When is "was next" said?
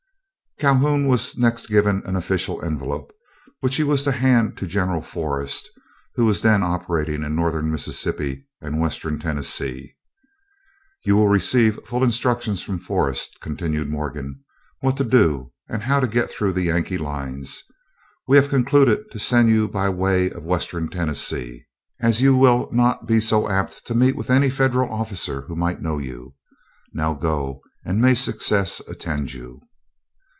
1.07-1.65